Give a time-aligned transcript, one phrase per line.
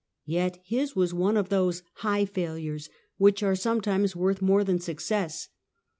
[0.25, 5.49] Yet his was one of those" high failures" which are sometimes worth more than success.